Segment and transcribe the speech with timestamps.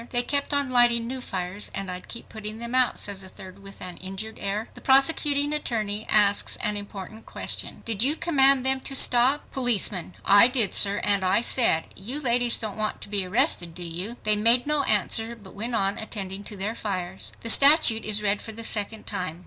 [0.09, 3.59] "They kept on lighting new fires, and I'd keep putting them out," says a third
[3.59, 4.67] with an injured air.
[4.73, 10.73] The prosecuting attorney asks an important question, "Did you command them to stop?" Policeman—"I did
[10.73, 14.65] sir, and I said, 'You ladies don't want to be arrested do you?' They made
[14.65, 18.63] no answer but went on attending to their fires." The statute is read for the
[18.63, 19.39] second time.